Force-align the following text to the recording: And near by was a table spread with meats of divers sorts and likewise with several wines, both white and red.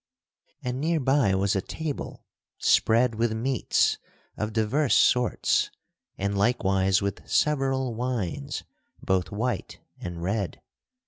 And 0.63 0.81
near 0.81 0.99
by 0.99 1.35
was 1.35 1.55
a 1.55 1.61
table 1.61 2.25
spread 2.57 3.13
with 3.13 3.35
meats 3.35 3.99
of 4.35 4.51
divers 4.51 4.95
sorts 4.95 5.69
and 6.17 6.35
likewise 6.35 7.03
with 7.03 7.29
several 7.29 7.93
wines, 7.93 8.63
both 9.03 9.29
white 9.29 9.79
and 9.99 10.23
red. 10.23 10.59